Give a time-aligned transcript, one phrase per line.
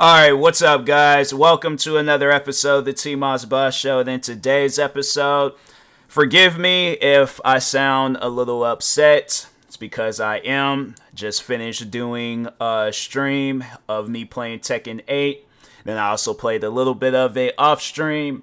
[0.00, 1.32] All right, what's up, guys?
[1.32, 4.00] Welcome to another episode of the T Moss Boss Show.
[4.00, 5.54] And in today's episode,
[6.08, 9.46] forgive me if I sound a little upset.
[9.68, 15.46] It's because I am just finished doing a stream of me playing Tekken 8
[15.84, 18.42] then I also played a little bit of it off stream.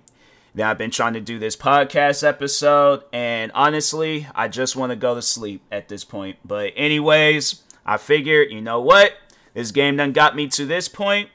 [0.53, 4.95] Then I've been trying to do this podcast episode, and honestly, I just want to
[4.95, 6.37] go to sleep at this point.
[6.43, 9.13] But, anyways, I figured, you know what?
[9.53, 11.29] This game done got me to this point.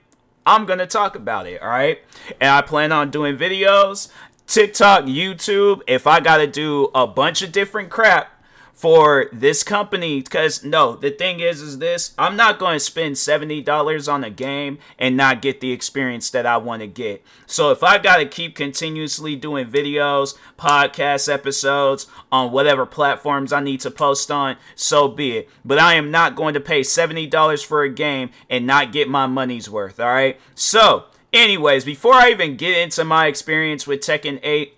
[0.47, 2.01] I'm gonna talk about it, alright?
[2.41, 4.09] And I plan on doing videos,
[4.47, 5.81] TikTok, YouTube.
[5.87, 8.34] If I gotta do a bunch of different crap,
[8.75, 13.15] for this company because no the thing is is this i'm not going to spend
[13.15, 17.23] $70 on a game and not get the experience that i want to get.
[17.47, 23.61] So if i got to keep continuously doing videos podcast episodes on whatever platforms i
[23.61, 25.49] need to post on so be it.
[25.65, 29.27] But i am not going to pay $70 for a game and not get my
[29.27, 34.41] money's worth all right so anyways before i even get into my experience with tekken
[34.43, 34.77] 8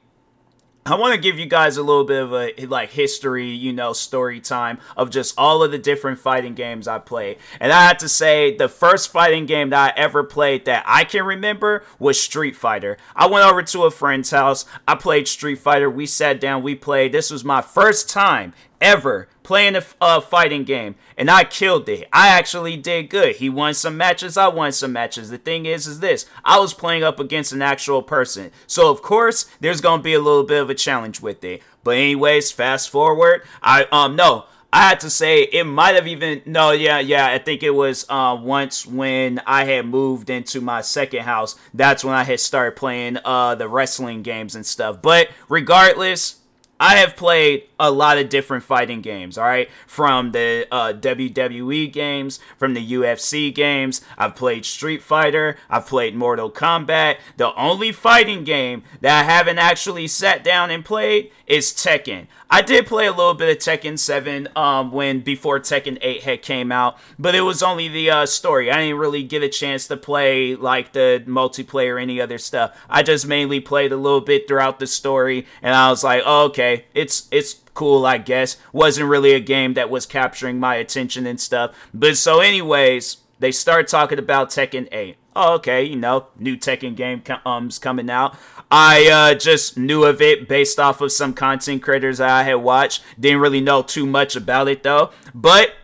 [0.89, 3.93] I want to give you guys a little bit of a like history, you know,
[3.93, 7.39] story time of just all of the different fighting games I played.
[7.59, 11.03] And I have to say, the first fighting game that I ever played that I
[11.03, 12.99] can remember was Street Fighter.
[13.17, 14.65] I went over to a friend's house.
[14.87, 15.91] I played Street Fighter.
[15.91, 17.11] We sat down, we played.
[17.11, 22.09] This was my first time ever playing a uh, fighting game and I killed it.
[22.13, 23.37] I actually did good.
[23.37, 25.31] He won some matches, I won some matches.
[25.31, 28.51] The thing is is this, I was playing up against an actual person.
[28.67, 31.63] So of course, there's to be a little bit of a challenge with it.
[31.85, 36.43] But anyways, fast forward, I um no, I had to say it might have even
[36.45, 40.83] no yeah yeah I think it was uh, once when I had moved into my
[40.83, 45.29] second house that's when I had started playing uh the wrestling games and stuff but
[45.49, 46.36] regardless
[46.79, 49.69] I have played a lot of different fighting games, all right?
[49.87, 54.03] From the uh, WWE games, from the UFC games.
[54.19, 55.57] I've played Street Fighter.
[55.71, 57.17] I've played Mortal Kombat.
[57.39, 62.27] The only fighting game that I haven't actually sat down and played is Tekken.
[62.49, 66.43] I did play a little bit of Tekken 7 um, when before Tekken 8 had
[66.43, 68.71] came out, but it was only the uh, story.
[68.71, 72.79] I didn't really get a chance to play like the multiplayer or any other stuff.
[72.89, 76.45] I just mainly played a little bit throughout the story, and I was like, oh,
[76.47, 78.57] okay, it's it's cool, I guess.
[78.73, 81.75] Wasn't really a game that was capturing my attention and stuff.
[81.93, 85.17] But so, anyways, they start talking about Tekken 8.
[85.39, 88.39] Oh, okay, you know, new Tekken game comes coming out.
[88.71, 92.55] I uh, just knew of it based off of some content creators that I had
[92.55, 93.03] watched.
[93.21, 95.11] Didn't really know too much about it though.
[95.35, 95.75] But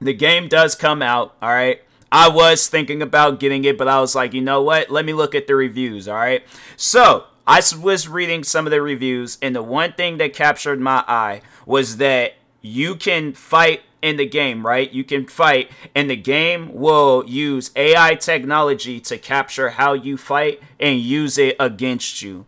[0.00, 1.82] the game does come out, all right?
[2.12, 4.88] I was thinking about getting it, but I was like, you know what?
[4.88, 6.44] Let me look at the reviews, all right?
[6.76, 11.04] So, I was reading some of the reviews, and the one thing that captured my
[11.08, 14.90] eye was that you can fight in the game, right?
[14.90, 20.62] You can fight, and the game will use AI technology to capture how you fight
[20.78, 22.46] and use it against you.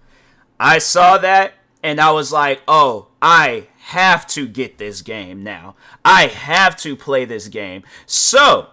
[0.58, 5.74] I saw that, and I was like, oh, I have to get this game now.
[6.04, 7.82] I have to play this game.
[8.06, 8.68] So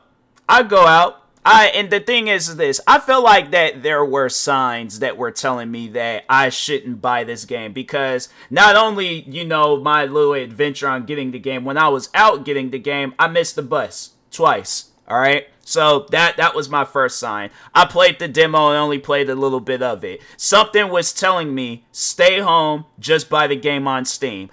[0.47, 4.29] I go out, I and the thing is this, I felt like that there were
[4.29, 9.45] signs that were telling me that I shouldn't buy this game because not only, you
[9.45, 13.13] know, my little adventure on getting the game, when I was out getting the game,
[13.17, 14.91] I missed the bus twice.
[15.07, 15.47] All right?
[15.61, 17.51] So that that was my first sign.
[17.73, 20.21] I played the demo and only played a little bit of it.
[20.35, 24.49] Something was telling me stay home, just buy the game on Steam.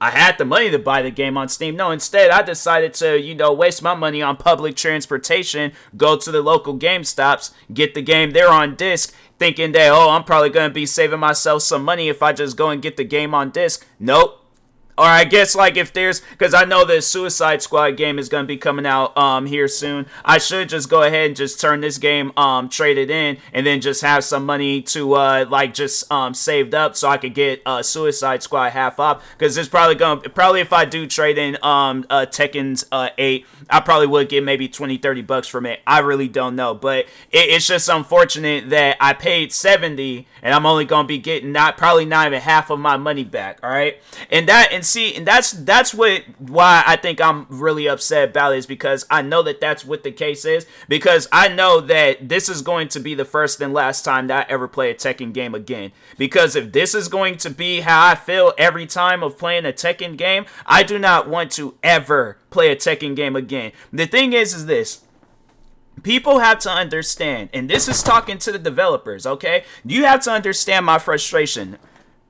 [0.00, 1.76] I had the money to buy the game on Steam.
[1.76, 6.30] No, instead, I decided to, you know, waste my money on public transportation, go to
[6.30, 10.50] the local Game Stops, get the game there on disc, thinking that, oh, I'm probably
[10.50, 13.34] going to be saving myself some money if I just go and get the game
[13.34, 13.86] on disc.
[13.98, 14.43] Nope.
[14.96, 18.46] Or I guess like if there's because I know the Suicide Squad game is gonna
[18.46, 20.06] be coming out um here soon.
[20.24, 23.66] I should just go ahead and just turn this game um trade it in and
[23.66, 27.34] then just have some money to uh like just um saved up so I could
[27.34, 31.38] get uh Suicide Squad half off because it's probably gonna probably if I do trade
[31.38, 35.66] in um uh Tekken's uh eight I probably would get maybe 20 30 bucks from
[35.66, 35.80] it.
[35.86, 40.66] I really don't know, but it, it's just unfortunate that I paid 70 and I'm
[40.66, 43.58] only gonna be getting not probably not even half of my money back.
[43.62, 44.00] All right,
[44.30, 48.28] and that and and see, and that's that's what why I think I'm really upset
[48.28, 50.66] about it is because I know that that's what the case is.
[50.88, 54.46] Because I know that this is going to be the first and last time that
[54.46, 55.92] I ever play a Tekken game again.
[56.18, 59.72] Because if this is going to be how I feel every time of playing a
[59.72, 63.72] Tekken game, I do not want to ever play a Tekken game again.
[63.90, 65.02] The thing is, is this
[66.02, 69.64] people have to understand, and this is talking to the developers, okay?
[69.82, 71.78] You have to understand my frustration.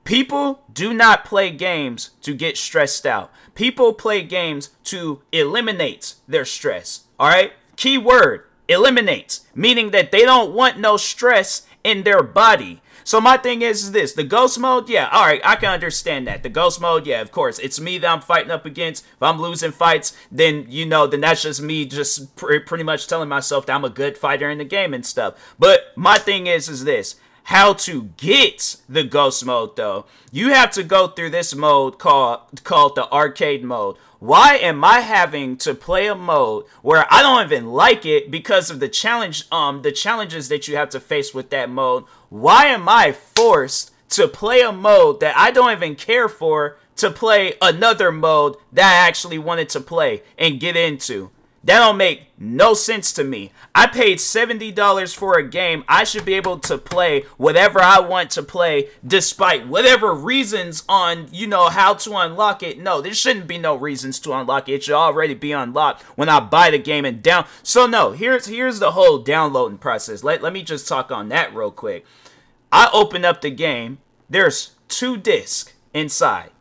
[0.05, 3.31] People do not play games to get stressed out.
[3.55, 7.05] People play games to eliminate their stress.
[7.19, 7.53] All right?
[7.75, 12.81] Key word eliminates, meaning that they don't want no stress in their body.
[13.03, 16.27] So my thing is, is this the ghost mode, yeah, all right, I can understand
[16.27, 16.41] that.
[16.41, 19.05] The ghost mode, yeah, of course, it's me that I'm fighting up against.
[19.05, 23.05] If I'm losing fights, then you know, then that's just me just pr- pretty much
[23.05, 25.35] telling myself that I'm a good fighter in the game and stuff.
[25.59, 30.05] But my thing is, is this how to get the ghost mode though.
[30.31, 33.97] You have to go through this mode called called the arcade mode.
[34.19, 38.71] Why am I having to play a mode where I don't even like it because
[38.71, 42.05] of the challenge um the challenges that you have to face with that mode?
[42.29, 47.11] Why am I forced to play a mode that I don't even care for to
[47.11, 51.29] play another mode that I actually wanted to play and get into?
[51.65, 53.51] That don't make no sense to me.
[53.73, 55.83] I paid $70 for a game.
[55.87, 61.27] I should be able to play whatever I want to play despite whatever reasons on,
[61.31, 62.77] you know, how to unlock it.
[62.77, 64.73] No, there shouldn't be no reasons to unlock it.
[64.73, 67.47] It should already be unlocked when I buy the game and down.
[67.63, 70.23] So no, here's here's the whole downloading process.
[70.23, 72.05] Let, let me just talk on that real quick.
[72.71, 73.97] I open up the game.
[74.29, 76.51] There's two discs inside.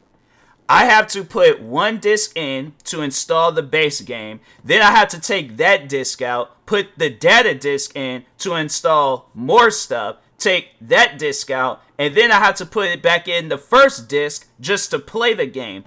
[0.68, 4.40] I have to put one disc in to install the base game.
[4.62, 9.30] Then I have to take that disc out, put the data disc in to install
[9.34, 13.48] more stuff, take that disc out, and then I have to put it back in
[13.48, 15.84] the first disc just to play the game.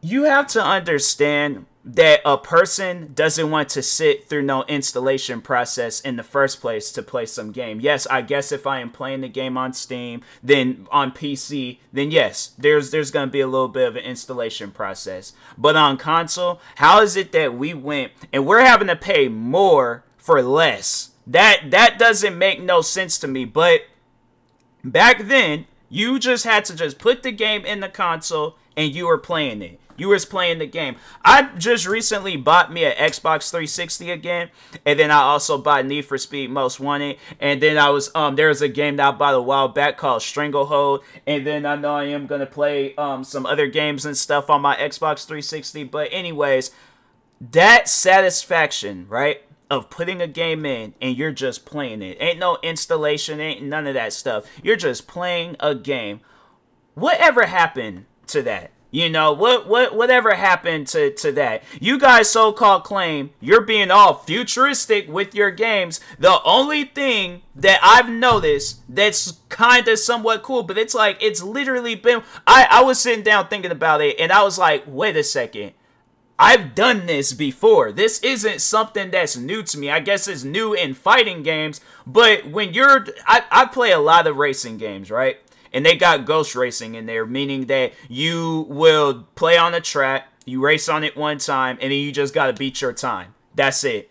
[0.00, 6.00] You have to understand that a person doesn't want to sit through no installation process
[6.00, 7.80] in the first place to play some game.
[7.80, 12.10] Yes, I guess if I am playing the game on Steam, then on PC, then
[12.10, 15.32] yes, there's there's going to be a little bit of an installation process.
[15.56, 20.04] But on console, how is it that we went and we're having to pay more
[20.18, 21.12] for less?
[21.26, 23.80] That that doesn't make no sense to me, but
[24.84, 29.06] back then, you just had to just put the game in the console and you
[29.06, 29.80] were playing it.
[29.98, 30.96] You was playing the game.
[31.24, 34.50] I just recently bought me an Xbox 360 again,
[34.86, 38.36] and then I also bought Need for Speed Most Wanted, and then I was um
[38.36, 41.74] there was a game that I bought a while back called Stranglehold, and then I
[41.74, 45.84] know I am gonna play um some other games and stuff on my Xbox 360.
[45.84, 46.70] But anyways,
[47.40, 49.42] that satisfaction, right?
[49.70, 52.16] Of putting a game in and you're just playing it.
[52.20, 54.46] Ain't no installation, ain't none of that stuff.
[54.62, 56.20] You're just playing a game.
[56.94, 58.70] Whatever happened to that?
[58.90, 59.68] You know what?
[59.68, 59.94] What?
[59.94, 61.62] Whatever happened to to that?
[61.78, 66.00] You guys so-called claim you're being all futuristic with your games.
[66.18, 71.42] The only thing that I've noticed that's kind of somewhat cool, but it's like it's
[71.42, 72.22] literally been.
[72.46, 75.72] I I was sitting down thinking about it, and I was like, wait a second.
[76.40, 77.90] I've done this before.
[77.90, 79.90] This isn't something that's new to me.
[79.90, 84.26] I guess it's new in fighting games, but when you're I, I play a lot
[84.26, 85.38] of racing games, right?
[85.72, 90.28] And they got ghost racing in there, meaning that you will play on the track,
[90.44, 93.34] you race on it one time, and then you just gotta beat your time.
[93.54, 94.10] That's it.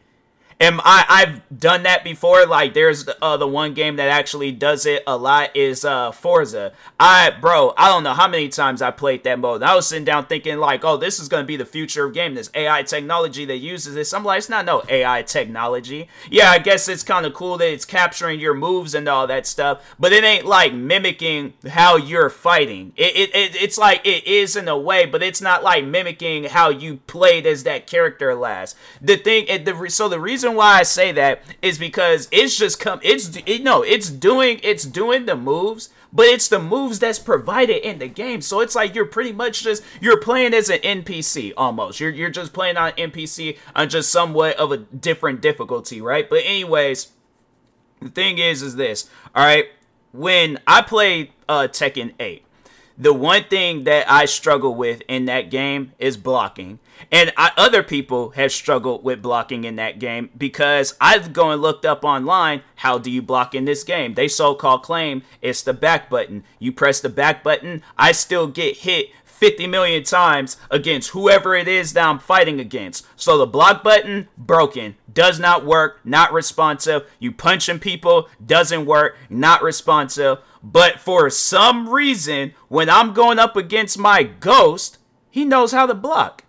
[0.59, 2.45] And I I've done that before.
[2.45, 6.73] Like there's uh, the one game that actually does it a lot is uh, Forza.
[6.99, 9.61] I bro, I don't know how many times I played that mode.
[9.61, 12.33] I was sitting down thinking like, oh, this is gonna be the future of game.
[12.33, 14.13] This AI technology that uses this.
[14.13, 16.07] I'm like, it's not no AI technology.
[16.29, 19.45] Yeah, I guess it's kind of cool that it's capturing your moves and all that
[19.45, 22.93] stuff, but it ain't like mimicking how you're fighting.
[22.95, 26.45] It, it, it it's like it is in a way, but it's not like mimicking
[26.45, 28.75] how you played as that character last.
[29.01, 32.79] The thing, the so the reason reason why I say that is because it's just
[32.79, 32.99] come.
[33.03, 37.87] It's it, no, it's doing it's doing the moves, but it's the moves that's provided
[37.87, 38.41] in the game.
[38.41, 41.99] So it's like you're pretty much just you're playing as an NPC almost.
[41.99, 46.29] You're you're just playing on NPC on just somewhat of a different difficulty, right?
[46.29, 47.09] But anyways,
[48.01, 49.09] the thing is, is this.
[49.35, 49.65] All right,
[50.11, 52.43] when I played uh, Tekken 8,
[52.97, 56.79] the one thing that I struggle with in that game is blocking.
[57.11, 61.61] And I, other people have struggled with blocking in that game because I've gone and
[61.61, 64.15] looked up online how do you block in this game.
[64.15, 66.43] They so called claim it's the back button.
[66.57, 71.67] You press the back button, I still get hit 50 million times against whoever it
[71.67, 73.05] is that I'm fighting against.
[73.15, 77.07] So the block button, broken, does not work, not responsive.
[77.19, 80.39] You punching people, doesn't work, not responsive.
[80.69, 84.97] But for some reason, when I'm going up against my ghost,
[85.31, 86.43] he knows how to block.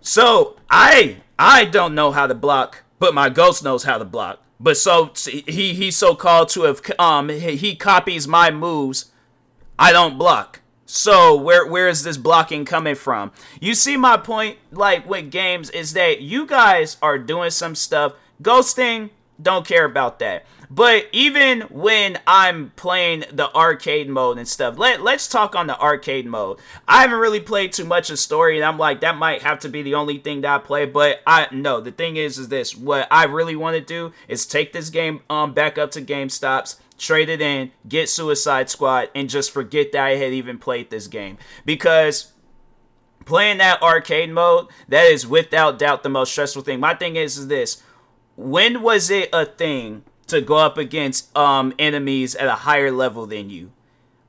[0.00, 4.42] So I I don't know how to block, but my ghost knows how to block.
[4.58, 9.12] But so he he's so called to have um he copies my moves.
[9.78, 10.62] I don't block.
[10.84, 13.30] So where where is this blocking coming from?
[13.60, 18.14] You see my point like with games is that you guys are doing some stuff
[18.42, 19.10] ghosting
[19.42, 20.44] don't care about that.
[20.74, 25.78] But even when I'm playing the arcade mode and stuff, let, let's talk on the
[25.78, 26.60] arcade mode.
[26.88, 29.68] I haven't really played too much of story, and I'm like, that might have to
[29.68, 30.86] be the only thing that I play.
[30.86, 34.46] But I no, the thing is, is this what I really want to do is
[34.46, 39.28] take this game um back up to GameStops, trade it in, get Suicide Squad, and
[39.28, 41.36] just forget that I had even played this game
[41.66, 42.32] because
[43.26, 46.80] playing that arcade mode that is without doubt the most stressful thing.
[46.80, 47.82] My thing is, is this:
[48.36, 53.26] when was it a thing to go up against um enemies at a higher level
[53.26, 53.72] than you.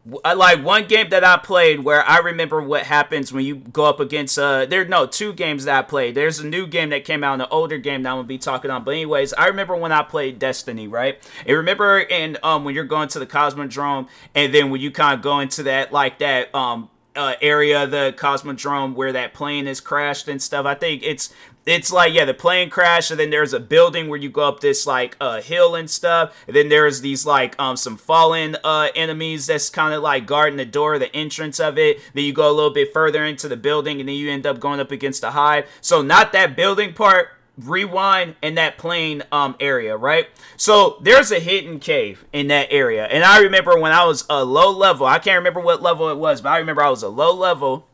[0.05, 4.01] Like one game that I played where I remember what happens when you go up
[4.01, 6.15] against uh there no two games that I played.
[6.15, 8.69] There's a new game that came out, an older game that I'm gonna be talking
[8.69, 8.83] on.
[8.83, 11.17] But anyways, I remember when I played Destiny, right?
[11.45, 15.13] And remember in um when you're going to the Cosmodrome and then when you kind
[15.17, 19.79] of go into that like that um uh, area, the Cosmodrome, where that plane is
[19.79, 20.65] crashed and stuff.
[20.65, 21.33] I think it's
[21.65, 24.59] it's like yeah, the plane crash, and then there's a building where you go up
[24.59, 26.35] this like uh, hill and stuff.
[26.47, 30.57] And then there's these like um some fallen uh enemies that's kind of like guarding
[30.57, 31.99] the door, the entrance of it.
[32.13, 34.59] Then you go a little bit further into the building, and then you end up
[34.59, 35.69] going up against the hive.
[35.81, 40.27] So not that building part rewind in that plane um area, right?
[40.57, 43.05] So there's a hidden cave in that area.
[43.05, 46.17] And I remember when I was a low level, I can't remember what level it
[46.17, 47.87] was, but I remember I was a low level.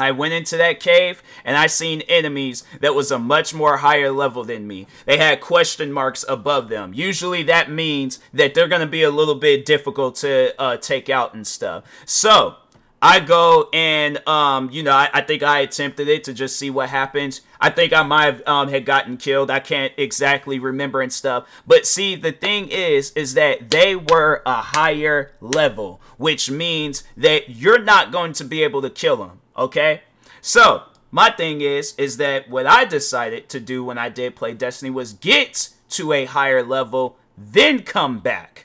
[0.00, 4.10] I went into that cave and I seen enemies that was a much more higher
[4.10, 4.86] level than me.
[5.06, 6.92] They had question marks above them.
[6.94, 11.08] Usually that means that they're going to be a little bit difficult to uh, take
[11.08, 11.84] out and stuff.
[12.04, 12.56] So,
[13.02, 16.68] I go and um, you know, I, I, think I attempted it to just see
[16.68, 17.40] what happens.
[17.58, 19.50] I think I might have um, had gotten killed.
[19.50, 21.48] I can't exactly remember and stuff.
[21.66, 27.48] But see, the thing is, is that they were a higher level, which means that
[27.48, 29.39] you're not going to be able to kill them.
[29.60, 30.00] Okay,
[30.40, 34.54] so my thing is, is that what I decided to do when I did play
[34.54, 38.64] Destiny was get to a higher level, then come back.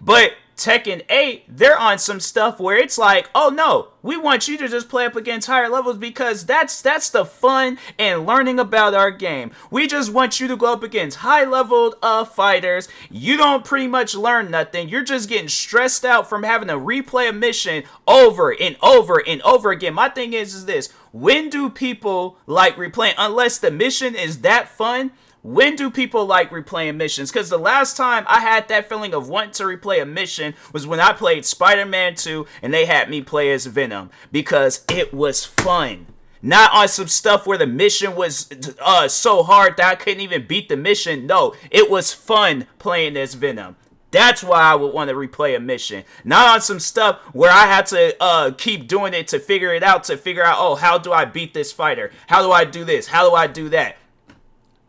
[0.00, 4.56] But Tekken 8, they're on some stuff where it's like, oh no, we want you
[4.56, 8.94] to just play up against higher levels because that's that's the fun and learning about
[8.94, 9.50] our game.
[9.70, 12.88] We just want you to go up against high leveled uh fighters.
[13.10, 14.88] You don't pretty much learn nothing.
[14.88, 19.42] You're just getting stressed out from having to replay a mission over and over and
[19.42, 19.92] over again.
[19.92, 24.68] My thing is is this when do people like replaying unless the mission is that
[24.68, 25.12] fun?
[25.46, 27.30] When do people like replaying missions?
[27.30, 30.88] Because the last time I had that feeling of wanting to replay a mission was
[30.88, 35.14] when I played Spider Man 2 and they had me play as Venom because it
[35.14, 36.08] was fun.
[36.42, 38.50] Not on some stuff where the mission was
[38.80, 41.28] uh, so hard that I couldn't even beat the mission.
[41.28, 43.76] No, it was fun playing as Venom.
[44.10, 46.02] That's why I would want to replay a mission.
[46.24, 49.84] Not on some stuff where I had to uh, keep doing it to figure it
[49.84, 52.10] out, to figure out, oh, how do I beat this fighter?
[52.26, 53.06] How do I do this?
[53.06, 53.96] How do I do that?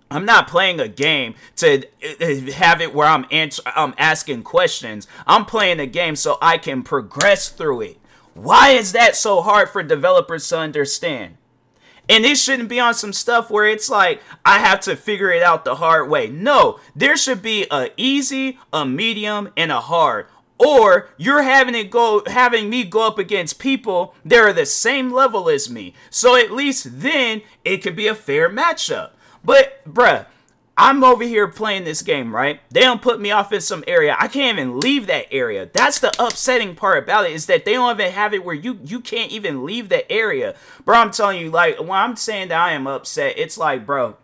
[0.09, 5.07] I'm not playing a game to uh, have it where I'm answer, I'm asking questions.
[5.25, 7.97] I'm playing a game so I can progress through it.
[8.33, 11.37] Why is that so hard for developers to understand?
[12.09, 15.43] And it shouldn't be on some stuff where it's like I have to figure it
[15.43, 16.27] out the hard way.
[16.27, 20.27] No, there should be a easy, a medium, and a hard.
[20.59, 25.11] Or you're having it go having me go up against people that are the same
[25.11, 25.93] level as me.
[26.09, 29.11] So at least then it could be a fair matchup.
[29.47, 30.25] But, bruh,
[30.77, 32.59] I'm over here playing this game, right?
[32.69, 34.13] They don't put me off in some area.
[34.19, 35.69] I can't even leave that area.
[35.71, 38.77] That's the upsetting part about it is that they don't even have it where you
[38.83, 40.53] you can't even leave the area.
[40.83, 44.17] Bro, I'm telling you, like when I'm saying that I am upset, it's like, bro,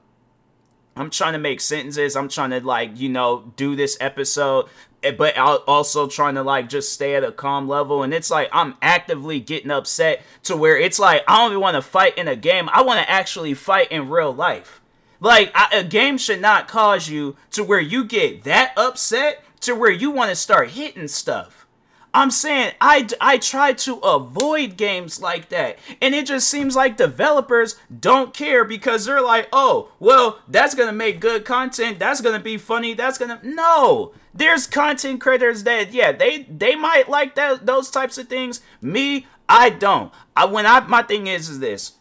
[0.97, 2.17] I'm trying to make sentences.
[2.17, 4.65] I'm trying to like, you know, do this episode,
[5.03, 8.03] eh, but also trying to like just stay at a calm level.
[8.03, 11.75] And it's like I'm actively getting upset to where it's like I don't even want
[11.75, 12.67] to fight in a game.
[12.73, 14.81] I want to actually fight in real life.
[15.23, 19.73] Like I, a game should not cause you to where you get that upset to
[19.73, 21.65] where you want to start hitting stuff.
[22.13, 25.79] I'm saying I, I try to avoid games like that.
[26.01, 30.89] And it just seems like developers don't care because they're like, oh, well, that's going
[30.89, 31.97] to make good content.
[31.97, 32.93] That's going to be funny.
[32.93, 33.47] That's going to.
[33.47, 34.11] No.
[34.33, 38.61] There's content creators that, yeah, they, they might like that, those types of things.
[38.81, 40.11] Me, I don't.
[40.35, 41.93] I when I my thing is is this.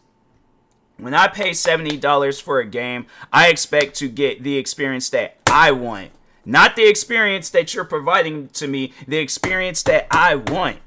[1.03, 5.69] When I pay $70 for a game, I expect to get the experience that I
[5.71, 6.11] want.
[6.45, 10.77] Not the experience that you're providing to me, the experience that I want.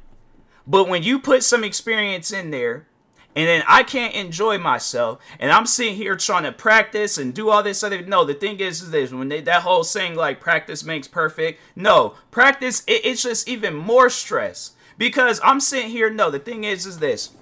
[0.66, 2.87] But when you put some experience in there
[3.35, 7.50] and then I can't enjoy myself, and I'm sitting here trying to practice and do
[7.50, 8.00] all this other.
[8.00, 11.61] No, the thing is, is this when they, that whole saying like practice makes perfect.
[11.76, 16.08] No, practice it, it's just even more stress because I'm sitting here.
[16.08, 17.32] No, the thing is, is this.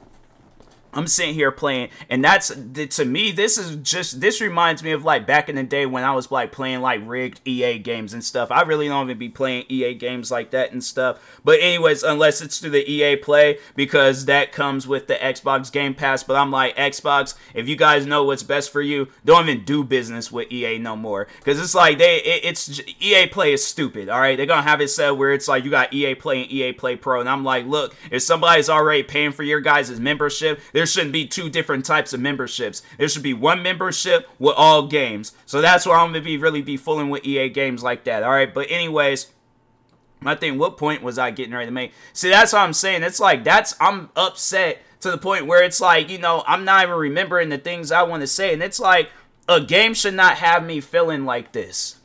[0.95, 3.33] I'm sitting here playing, and that's to me.
[3.33, 6.31] This is just this reminds me of like back in the day when I was
[6.31, 8.51] like playing like rigged EA games and stuff.
[8.51, 11.19] I really don't even be playing EA games like that and stuff.
[11.45, 15.95] But anyways, unless it's through the EA Play because that comes with the Xbox Game
[15.95, 16.23] Pass.
[16.23, 17.35] But I'm like Xbox.
[17.55, 20.97] If you guys know what's best for you, don't even do business with EA no
[20.97, 24.09] more because it's like they it, it's EA Play is stupid.
[24.09, 26.53] All right, they're gonna have it set where it's like you got EA Play and
[26.53, 30.61] EA Play Pro, and I'm like, look, if somebody's already paying for your guys' membership,
[30.73, 32.83] they're there shouldn't be two different types of memberships.
[32.99, 35.33] There should be one membership with all games.
[35.47, 38.23] So that's why I'm gonna be really be fooling with EA games like that.
[38.23, 39.29] All right, but anyways.
[40.21, 41.93] My thing, what point was I getting ready to make?
[42.13, 43.03] See, that's what I'm saying.
[43.03, 46.85] It's like that's I'm upset to the point where it's like, you know, I'm not
[46.85, 48.53] even remembering the things I want to say.
[48.53, 49.11] And it's like
[49.49, 51.97] a game should not have me feeling like this.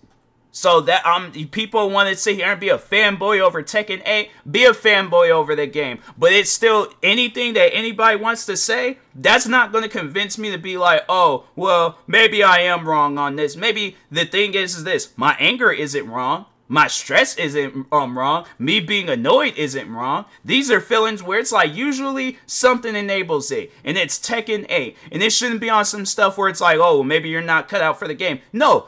[0.59, 4.29] So that um people want to sit here and be a fanboy over Tekken 8,
[4.51, 5.99] be a fanboy over the game.
[6.17, 10.51] But it's still anything that anybody wants to say, that's not going to convince me
[10.51, 14.75] to be like, "Oh, well, maybe I am wrong on this." Maybe the thing is,
[14.75, 16.45] is this, my anger isn't wrong.
[16.71, 18.45] My stress isn't um, wrong.
[18.59, 20.25] Me being annoyed isn't wrong.
[20.45, 23.71] These are feelings where it's like usually something enables it.
[23.83, 24.95] And it's Tekken 8.
[25.11, 27.81] And it shouldn't be on some stuff where it's like, oh, maybe you're not cut
[27.81, 28.41] out for the game.
[28.53, 28.85] No,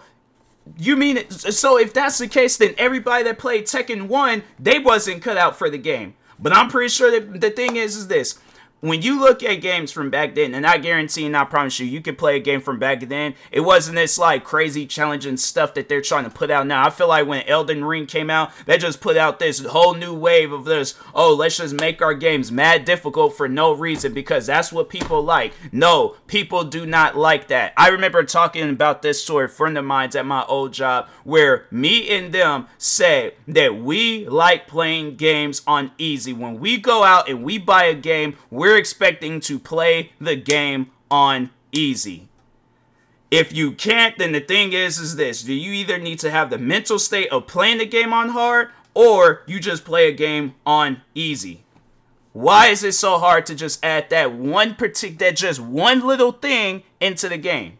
[0.77, 1.31] you mean it?
[1.33, 5.57] So if that's the case, then everybody that played Tekken 1, they wasn't cut out
[5.57, 6.15] for the game.
[6.39, 8.39] But I'm pretty sure that the thing is, is this
[8.81, 11.85] when you look at games from back then, and I guarantee and I promise you,
[11.85, 13.35] you could play a game from back then.
[13.51, 16.85] It wasn't this like crazy challenging stuff that they're trying to put out now.
[16.85, 20.13] I feel like when Elden Ring came out, they just put out this whole new
[20.13, 20.95] wave of this.
[21.13, 25.23] Oh, let's just make our games mad difficult for no reason because that's what people
[25.23, 25.53] like.
[25.71, 27.73] No, people do not like that.
[27.77, 31.67] I remember talking about this to a friend of mine at my old job where
[31.69, 36.33] me and them said that we like playing games on easy.
[36.33, 40.35] When we go out and we buy a game, we're we're expecting to play the
[40.35, 42.29] game on easy.
[43.29, 46.49] If you can't, then the thing is, is this: do you either need to have
[46.49, 50.55] the mental state of playing the game on hard, or you just play a game
[50.65, 51.63] on easy?
[52.31, 56.31] Why is it so hard to just add that one particular, that just one little
[56.31, 57.77] thing into the game?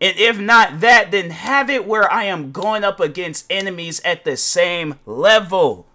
[0.00, 4.24] And if not that, then have it where I am going up against enemies at
[4.24, 5.86] the same level.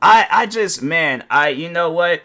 [0.00, 2.22] I I just man, I you know what?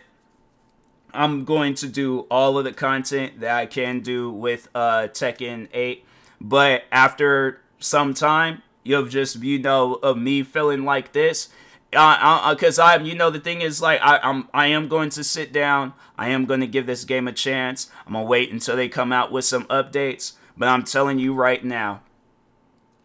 [1.13, 5.67] I'm going to do all of the content that I can do with uh, Tekken
[5.73, 6.05] 8.
[6.41, 11.49] But after some time, you'll just, you know, of me feeling like this.
[11.91, 15.09] Because uh, uh, I'm, you know, the thing is, like, I, I'm, I am going
[15.11, 15.93] to sit down.
[16.17, 17.91] I am going to give this game a chance.
[18.07, 20.33] I'm gonna wait until they come out with some updates.
[20.57, 22.01] But I'm telling you right now,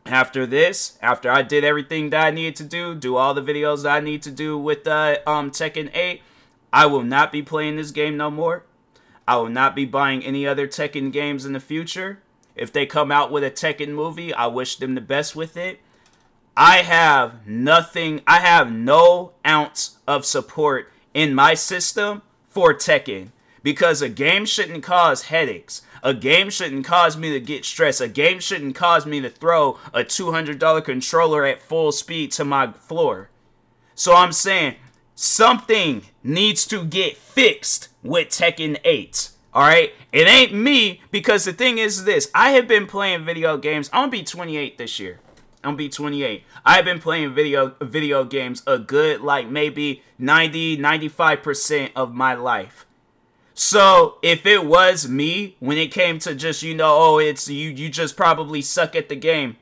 [0.06, 3.82] after this, after I did everything that I needed to do, do all the videos
[3.82, 6.22] that I need to do with uh, um Tekken 8,
[6.72, 8.64] I will not be playing this game no more.
[9.26, 12.20] I will not be buying any other Tekken games in the future.
[12.54, 15.80] If they come out with a Tekken movie, I wish them the best with it.
[16.56, 23.30] I have nothing, I have no ounce of support in my system for Tekken
[23.62, 25.82] because a game shouldn't cause headaches.
[26.02, 28.00] A game shouldn't cause me to get stressed.
[28.00, 32.72] A game shouldn't cause me to throw a $200 controller at full speed to my
[32.72, 33.30] floor.
[33.94, 34.76] So I'm saying
[35.18, 39.30] something needs to get fixed with Tekken 8.
[39.52, 39.92] Alright?
[40.12, 42.30] It ain't me because the thing is this.
[42.34, 43.90] I have been playing video games.
[43.92, 45.18] I'm gonna be 28 this year.
[45.64, 46.44] I'm gonna be 28.
[46.64, 52.86] I've been playing video video games a good like maybe 90 95% of my life.
[53.54, 57.70] So if it was me when it came to just you know oh it's you
[57.70, 59.56] you just probably suck at the game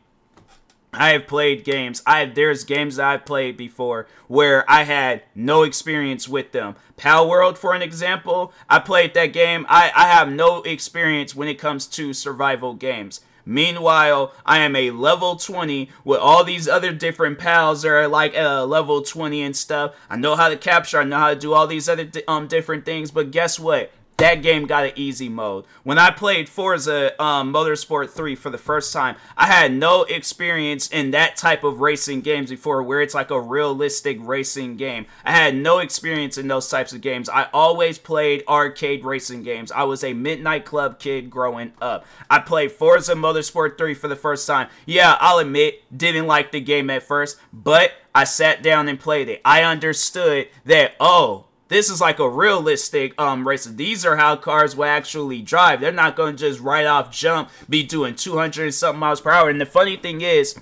[0.96, 2.02] I have played games.
[2.06, 6.76] I there's games that I've played before where I had no experience with them.
[6.96, 9.66] Pal World, for an example, I played that game.
[9.68, 13.20] I, I have no experience when it comes to survival games.
[13.48, 18.36] Meanwhile, I am a level 20 with all these other different pals that are like
[18.36, 19.94] uh, level 20 and stuff.
[20.10, 22.84] I know how to capture, I know how to do all these other um different
[22.84, 23.92] things, but guess what?
[24.18, 25.66] That game got an easy mode.
[25.82, 30.88] When I played Forza um, Motorsport 3 for the first time, I had no experience
[30.88, 35.06] in that type of racing games before where it's like a realistic racing game.
[35.24, 37.28] I had no experience in those types of games.
[37.28, 39.70] I always played arcade racing games.
[39.70, 42.06] I was a Midnight Club kid growing up.
[42.30, 44.68] I played Forza Motorsport 3 for the first time.
[44.86, 49.28] Yeah, I'll admit, didn't like the game at first, but I sat down and played
[49.28, 49.42] it.
[49.44, 53.64] I understood that, oh, this is like a realistic um race.
[53.64, 55.80] These are how cars will actually drive.
[55.80, 59.50] They're not going to just right off jump be doing 200 something miles per hour.
[59.50, 60.56] And the funny thing is,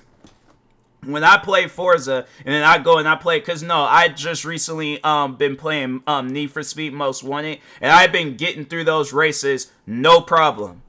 [1.03, 4.45] when I play Forza and then I go and I play, cause no, I just
[4.45, 8.85] recently um been playing um Need for Speed Most Wanted, and I've been getting through
[8.85, 10.81] those races no problem,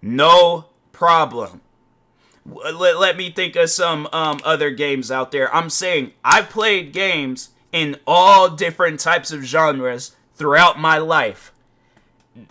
[0.00, 1.60] no problem.
[2.44, 5.54] Let, let me think of some um other games out there.
[5.54, 11.52] I'm saying I've played games in all different types of genres throughout my life.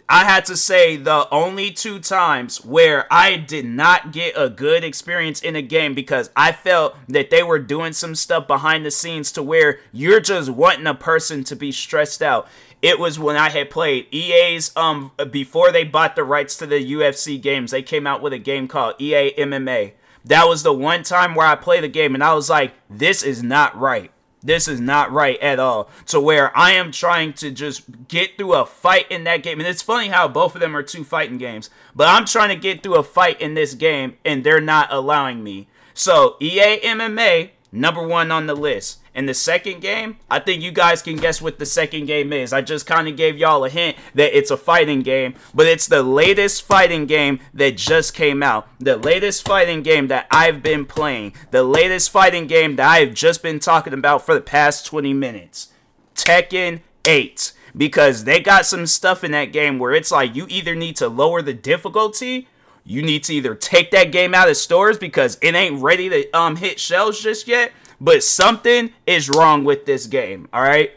[0.07, 4.84] I had to say the only two times where I did not get a good
[4.84, 8.91] experience in a game because I felt that they were doing some stuff behind the
[8.91, 12.47] scenes to where you're just wanting a person to be stressed out.
[12.84, 16.93] It was when I had played EA's um before they bought the rights to the
[16.93, 17.71] UFC games.
[17.71, 19.93] They came out with a game called EA MMA.
[20.25, 23.23] That was the one time where I played the game and I was like, this
[23.23, 24.12] is not right.
[24.43, 25.89] This is not right at all.
[26.08, 29.60] To where I am trying to just get through a fight in that game.
[29.60, 31.69] And it's funny how both of them are two fighting games.
[31.95, 35.43] But I'm trying to get through a fight in this game and they're not allowing
[35.43, 35.67] me.
[35.93, 39.00] So EA MMA, number one on the list.
[39.13, 42.54] In the second game, I think you guys can guess what the second game is.
[42.54, 45.86] I just kind of gave y'all a hint that it's a fighting game, but it's
[45.86, 48.69] the latest fighting game that just came out.
[48.80, 51.34] The latest fighting game that I've been playing.
[51.52, 55.74] The latest fighting game that I've just been talking about for the past 20 minutes.
[56.15, 57.52] Tekken 8.
[57.76, 61.10] Because they got some stuff in that game where it's like you either need to
[61.10, 62.47] lower the difficulty
[62.84, 66.38] you need to either take that game out of stores because it ain't ready to
[66.38, 70.91] um hit shelves just yet but something is wrong with this game, all right?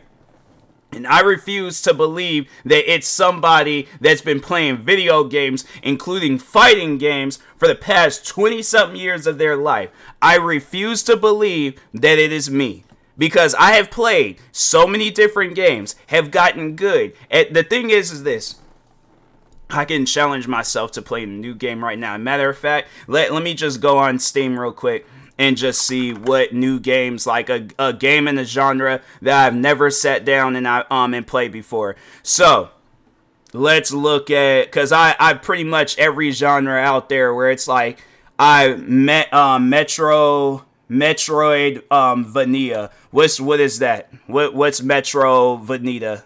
[0.90, 6.96] And I refuse to believe that it's somebody that's been playing video games, including fighting
[6.96, 9.90] games, for the past 20 something years of their life.
[10.22, 12.84] I refuse to believe that it is me.
[13.18, 17.12] Because I have played so many different games, have gotten good.
[17.30, 18.56] And the thing is, is this.
[19.70, 22.16] I can challenge myself to play a new game right now.
[22.16, 25.06] Matter of fact, let, let me just go on Steam real quick
[25.38, 29.54] and just see what new games like a, a game in the genre that I've
[29.54, 31.96] never sat down and I um and played before.
[32.22, 32.70] So
[33.52, 38.02] let's look at because I I pretty much every genre out there where it's like
[38.38, 42.90] I met um, Metro Metroid um Vanilla.
[43.10, 44.10] What's what is that?
[44.26, 46.24] What what's Metro Vanilla?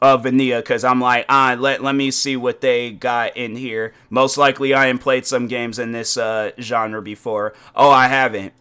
[0.00, 3.94] Uh, Vanilla because I'm like, ah, let let me see what they got in here.
[4.10, 7.54] Most likely, I haven't played some games in this uh, genre before.
[7.74, 8.52] Oh, I haven't.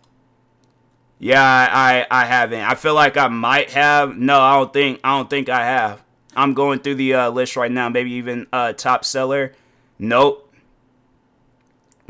[1.20, 2.62] Yeah, I, I haven't.
[2.62, 4.18] I feel like I might have.
[4.18, 6.04] No, I don't think I don't think I have.
[6.36, 7.90] I'm going through the uh, list right now.
[7.90, 9.54] Maybe even uh, top seller.
[10.00, 10.53] Nope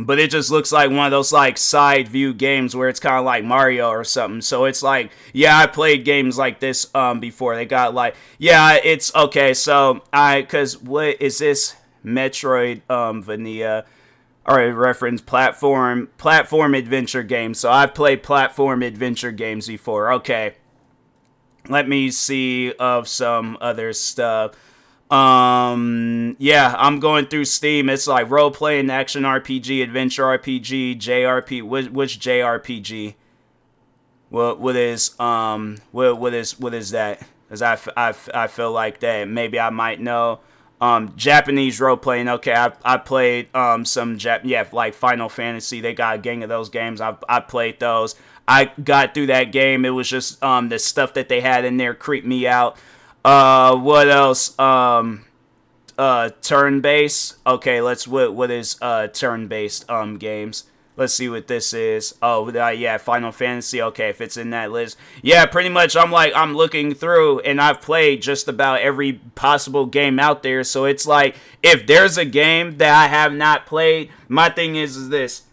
[0.06, 3.18] but it just looks like one of those like side view games where it's kind
[3.18, 4.42] of like Mario or something.
[4.42, 7.56] So it's like, yeah, I played games like this um before.
[7.56, 9.54] They got like, yeah, it's okay.
[9.54, 13.86] So I, cause what is this Metroid um Vanilla?
[14.46, 17.54] All right, reference platform platform adventure game.
[17.54, 20.12] So I've played platform adventure games before.
[20.14, 20.56] Okay,
[21.70, 24.54] let me see of some other stuff.
[25.14, 27.88] Um, yeah, I'm going through Steam.
[27.88, 31.62] It's like role playing, action RPG, adventure RPG, JRP.
[31.62, 33.14] Which, which JRPG?
[34.30, 37.22] What what is um what what is what is that?
[37.50, 40.40] Cause I, I, I feel like that maybe I might know.
[40.82, 42.28] Um, Japanese role playing.
[42.28, 45.80] Okay, I I played um some Jap yeah like Final Fantasy.
[45.80, 47.00] They got a gang of those games.
[47.00, 48.16] I I played those.
[48.48, 49.86] I got through that game.
[49.86, 52.78] It was just um the stuff that they had in there creeped me out.
[53.24, 54.58] Uh, what else?
[54.60, 55.26] Um,
[55.98, 57.36] uh, turn based.
[57.46, 60.66] Okay, let's what what is uh turn based um games?
[60.96, 62.14] Let's see what this is.
[62.22, 63.82] Oh, uh, yeah, Final Fantasy.
[63.82, 65.96] Okay, if it's in that list, yeah, pretty much.
[65.96, 70.64] I'm like I'm looking through, and I've played just about every possible game out there.
[70.64, 74.96] So it's like if there's a game that I have not played, my thing is
[74.96, 75.44] is this.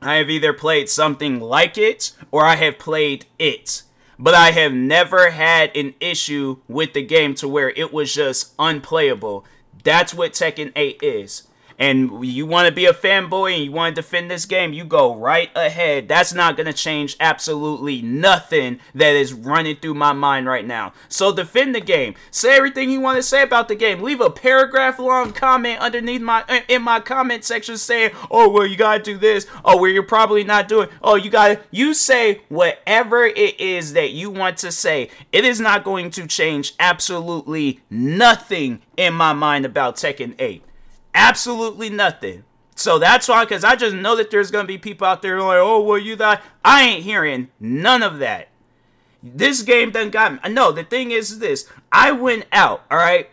[0.00, 3.82] I have either played something like it or I have played it
[4.18, 8.52] but I have never had an issue with the game to where it was just
[8.58, 9.44] unplayable.
[9.84, 11.46] That's what Tekken 8 is.
[11.78, 14.84] And you want to be a fanboy and you want to defend this game, you
[14.84, 16.08] go right ahead.
[16.08, 20.92] That's not going to change absolutely nothing that is running through my mind right now.
[21.08, 22.14] So defend the game.
[22.30, 24.02] Say everything you want to say about the game.
[24.02, 28.76] Leave a paragraph long comment underneath my in my comment section saying, "Oh, well, you
[28.76, 29.46] got to do this.
[29.64, 30.88] Oh, well, you're probably not doing.
[31.02, 35.10] Oh, you got to you say whatever it is that you want to say.
[35.32, 40.62] It is not going to change absolutely nothing in my mind about Tekken 8.
[41.18, 42.44] Absolutely nothing.
[42.76, 45.40] So that's why, because I just know that there's going to be people out there
[45.42, 46.40] like, oh, well, you thought.
[46.64, 48.50] I ain't hearing none of that.
[49.20, 50.50] This game done got me.
[50.50, 51.68] No, the thing is this.
[51.90, 53.28] I went out, all right?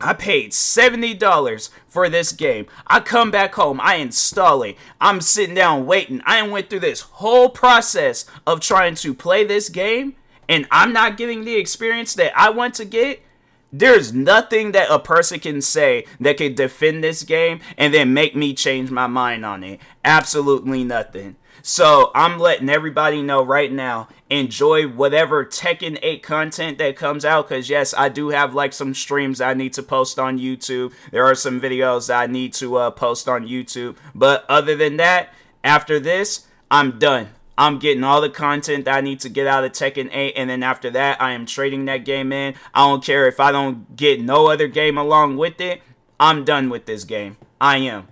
[0.00, 2.66] I paid $70 for this game.
[2.88, 4.76] I come back home, I install it.
[5.00, 6.20] I'm sitting down waiting.
[6.26, 10.16] I went through this whole process of trying to play this game,
[10.48, 13.22] and I'm not getting the experience that I want to get.
[13.72, 18.36] There's nothing that a person can say that can defend this game and then make
[18.36, 19.80] me change my mind on it.
[20.04, 21.36] Absolutely nothing.
[21.62, 24.08] So I'm letting everybody know right now.
[24.28, 27.48] Enjoy whatever Tekken 8 content that comes out.
[27.48, 30.92] Cause yes, I do have like some streams I need to post on YouTube.
[31.10, 33.96] There are some videos I need to uh, post on YouTube.
[34.14, 35.32] But other than that,
[35.64, 37.28] after this, I'm done.
[37.56, 40.48] I'm getting all the content that I need to get out of Tekken 8, and
[40.48, 42.54] then after that, I am trading that game in.
[42.74, 45.82] I don't care if I don't get no other game along with it.
[46.18, 47.36] I'm done with this game.
[47.60, 48.08] I am.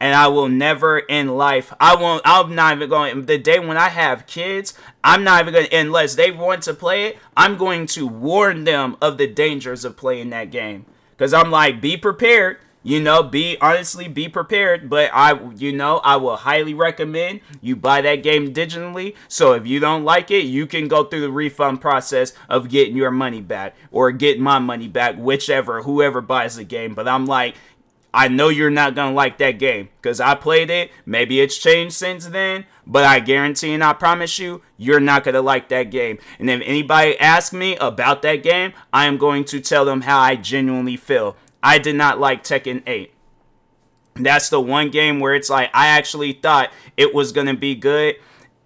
[0.00, 3.76] And I will never in life, I won't, I'm not even going, the day when
[3.76, 7.56] I have kids, I'm not even going to, unless they want to play it, I'm
[7.56, 10.84] going to warn them of the dangers of playing that game.
[11.16, 15.98] Because I'm like, be prepared you know be honestly be prepared but i you know
[16.04, 20.44] i will highly recommend you buy that game digitally so if you don't like it
[20.44, 24.58] you can go through the refund process of getting your money back or getting my
[24.58, 27.56] money back whichever whoever buys the game but i'm like
[28.16, 30.92] I know you're not gonna like that game because I played it.
[31.04, 35.42] Maybe it's changed since then, but I guarantee and I promise you, you're not gonna
[35.42, 36.18] like that game.
[36.38, 40.20] And if anybody asks me about that game, I am going to tell them how
[40.20, 41.36] I genuinely feel.
[41.64, 43.10] I did not like Tekken 8.
[44.16, 48.16] That's the one game where it's like I actually thought it was gonna be good,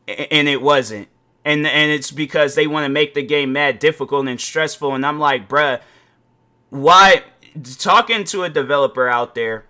[0.07, 1.09] and it wasn't.
[1.45, 4.95] And and it's because they want to make the game mad difficult and stressful.
[4.95, 5.81] And I'm like, bruh,
[6.69, 7.23] why?
[7.79, 9.65] Talking to a developer out there,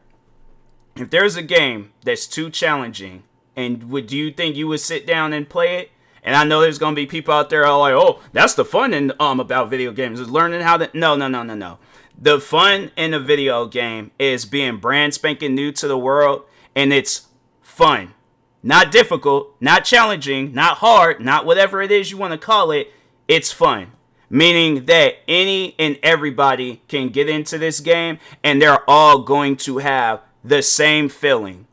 [0.97, 3.23] if there's a game that's too challenging,
[3.55, 5.91] and would do you think you would sit down and play it?
[6.25, 8.93] And I know there's gonna be people out there all like, oh, that's the fun
[8.95, 10.91] in um about video games is learning how to.
[10.93, 11.79] No, no, no, no, no.
[12.21, 16.43] The fun in a video game is being brand spanking new to the world,
[16.75, 17.29] and it's
[17.63, 18.15] fun.
[18.61, 22.93] Not difficult, not challenging, not hard, not whatever it is you want to call it.
[23.29, 23.93] It's fun.
[24.29, 29.79] Meaning that any and everybody can get into this game and they're all going to
[29.79, 31.67] have the same feeling.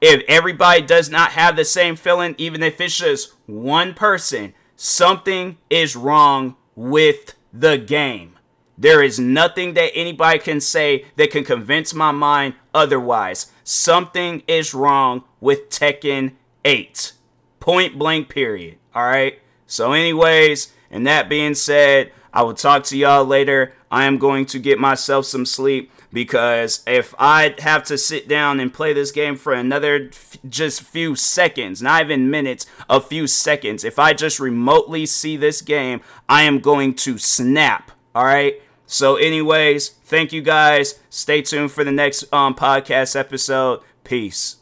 [0.00, 5.58] If everybody does not have the same feeling, even if it's just one person, something
[5.68, 8.33] is wrong with the game.
[8.76, 13.52] There is nothing that anybody can say that can convince my mind otherwise.
[13.62, 16.32] Something is wrong with Tekken
[16.64, 17.12] 8.
[17.60, 18.78] Point blank, period.
[18.94, 19.38] All right?
[19.66, 23.74] So, anyways, and that being said, I will talk to y'all later.
[23.90, 28.60] I am going to get myself some sleep because if I have to sit down
[28.60, 33.26] and play this game for another f- just few seconds, not even minutes, a few
[33.26, 37.92] seconds, if I just remotely see this game, I am going to snap.
[38.14, 38.60] All right?
[38.86, 40.98] So, anyways, thank you guys.
[41.10, 43.80] Stay tuned for the next um, podcast episode.
[44.04, 44.56] Peace.